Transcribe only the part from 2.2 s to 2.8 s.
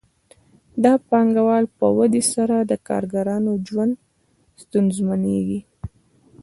سره د